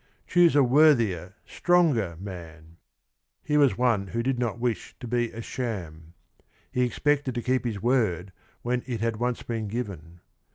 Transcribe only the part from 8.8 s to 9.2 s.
it had